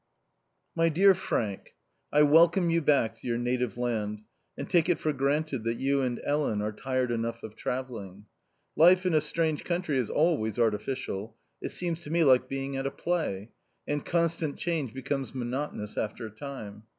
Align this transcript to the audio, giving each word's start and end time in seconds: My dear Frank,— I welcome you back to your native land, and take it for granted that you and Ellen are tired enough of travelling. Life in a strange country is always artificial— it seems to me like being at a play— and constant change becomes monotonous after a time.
My 0.75 0.89
dear 0.89 1.13
Frank,— 1.13 1.75
I 2.11 2.23
welcome 2.23 2.71
you 2.71 2.81
back 2.81 3.15
to 3.17 3.27
your 3.27 3.37
native 3.37 3.77
land, 3.77 4.23
and 4.57 4.67
take 4.67 4.89
it 4.89 4.97
for 4.97 5.13
granted 5.13 5.63
that 5.65 5.77
you 5.77 6.01
and 6.01 6.19
Ellen 6.25 6.59
are 6.59 6.71
tired 6.71 7.11
enough 7.11 7.43
of 7.43 7.55
travelling. 7.55 8.25
Life 8.75 9.05
in 9.05 9.13
a 9.13 9.21
strange 9.21 9.63
country 9.63 9.99
is 9.99 10.09
always 10.09 10.57
artificial— 10.57 11.37
it 11.61 11.69
seems 11.69 12.01
to 12.01 12.09
me 12.09 12.23
like 12.23 12.49
being 12.49 12.75
at 12.77 12.87
a 12.87 12.89
play— 12.89 13.51
and 13.87 14.03
constant 14.03 14.57
change 14.57 14.91
becomes 14.91 15.35
monotonous 15.35 15.95
after 15.99 16.25
a 16.25 16.31
time. 16.31 16.81